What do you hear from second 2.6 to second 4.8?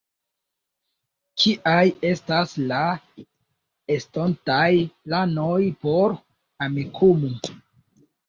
la estontaj